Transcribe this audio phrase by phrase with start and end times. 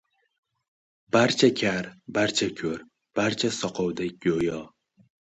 [1.15, 2.79] «Barcha kar, barcha ko‘r,
[3.19, 4.63] barcha soqovdek go‘yo...»